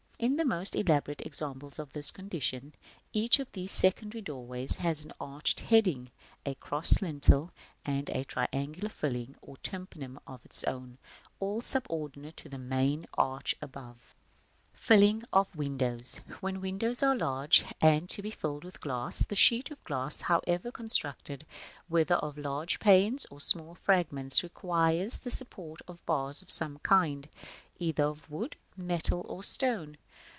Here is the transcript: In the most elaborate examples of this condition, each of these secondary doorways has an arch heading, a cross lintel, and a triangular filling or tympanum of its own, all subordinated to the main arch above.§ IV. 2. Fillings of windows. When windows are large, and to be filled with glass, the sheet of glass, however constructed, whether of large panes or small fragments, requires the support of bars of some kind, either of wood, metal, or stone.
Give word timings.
In 0.29 0.35
the 0.37 0.45
most 0.45 0.75
elaborate 0.75 1.25
examples 1.25 1.79
of 1.79 1.93
this 1.93 2.11
condition, 2.11 2.75
each 3.11 3.39
of 3.39 3.51
these 3.53 3.71
secondary 3.71 4.21
doorways 4.21 4.75
has 4.75 5.03
an 5.03 5.11
arch 5.19 5.59
heading, 5.59 6.11
a 6.45 6.53
cross 6.53 7.01
lintel, 7.01 7.51
and 7.83 8.07
a 8.11 8.23
triangular 8.25 8.89
filling 8.89 9.33
or 9.41 9.57
tympanum 9.63 10.19
of 10.27 10.45
its 10.45 10.63
own, 10.65 10.99
all 11.39 11.59
subordinated 11.61 12.37
to 12.37 12.49
the 12.49 12.59
main 12.59 13.07
arch 13.15 13.55
above.§ 13.63 13.95
IV. 13.95 13.95
2. 13.95 14.13
Fillings 14.73 15.23
of 15.33 15.55
windows. 15.55 16.17
When 16.39 16.61
windows 16.61 17.01
are 17.01 17.15
large, 17.15 17.65
and 17.81 18.07
to 18.09 18.21
be 18.21 18.29
filled 18.31 18.63
with 18.63 18.79
glass, 18.81 19.23
the 19.25 19.35
sheet 19.35 19.71
of 19.71 19.83
glass, 19.85 20.21
however 20.21 20.71
constructed, 20.71 21.47
whether 21.87 22.15
of 22.15 22.37
large 22.37 22.79
panes 22.79 23.25
or 23.31 23.41
small 23.41 23.73
fragments, 23.73 24.43
requires 24.43 25.17
the 25.17 25.31
support 25.31 25.81
of 25.87 26.05
bars 26.05 26.43
of 26.43 26.51
some 26.51 26.77
kind, 26.79 27.27
either 27.79 28.03
of 28.03 28.29
wood, 28.29 28.55
metal, 28.77 29.25
or 29.27 29.43
stone. 29.43 29.97